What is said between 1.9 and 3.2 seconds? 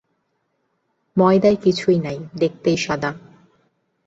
নাই, দেখতেই সাদা।